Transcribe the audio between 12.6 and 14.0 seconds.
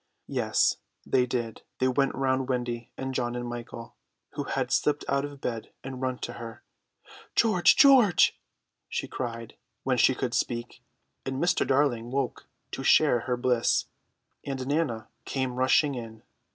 to share her bliss,